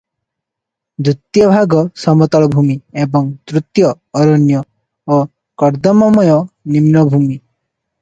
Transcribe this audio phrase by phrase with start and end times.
[1.07, 3.87] ଦ୍ୱିତୀୟ ଭାଗ ସମତଳଭୂମି ଏବଂ ତୃତୀୟ
[4.23, 4.65] ଅରଣ୍ୟ
[5.19, 5.23] ଓ
[5.65, 6.23] କର୍ଦ୍ଦମମୟ
[6.77, 7.43] ନିମ୍ନଭୂମି।